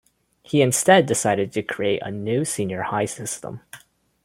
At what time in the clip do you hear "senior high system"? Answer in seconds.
2.43-3.61